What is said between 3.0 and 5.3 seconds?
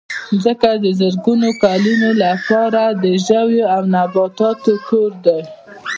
د ژوو او نباتاتو کور